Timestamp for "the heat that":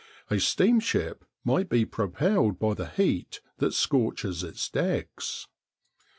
2.73-3.71